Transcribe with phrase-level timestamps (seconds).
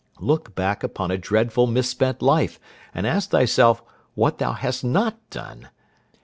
[0.19, 2.59] Look back upon a dreadful misspent life,
[2.91, 3.83] and ask thyself
[4.15, 5.69] what thou hast not done?